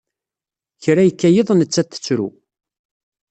[0.83, 2.27] Kra yekka yiḍ nettat tettru.